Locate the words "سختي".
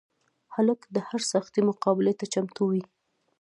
1.31-1.59